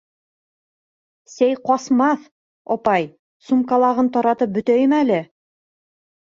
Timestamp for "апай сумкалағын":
2.77-4.11